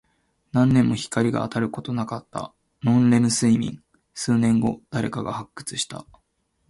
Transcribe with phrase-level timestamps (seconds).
[0.51, 2.55] 何年も光が当たることなかった。
[2.83, 3.83] ノンレム睡眠。
[4.15, 6.07] 数年後、誰かが発掘した。